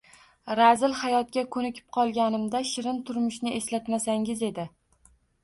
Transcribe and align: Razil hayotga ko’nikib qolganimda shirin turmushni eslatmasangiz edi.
Razil 0.59 0.95
hayotga 1.01 1.43
ko’nikib 1.55 1.85
qolganimda 1.97 2.63
shirin 2.71 3.03
turmushni 3.11 3.55
eslatmasangiz 3.61 4.43
edi. 4.51 4.69